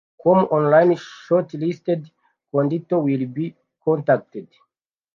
[0.21, 2.01] com only shortlisted
[2.57, 3.53] candidates will be
[3.85, 4.47] contacted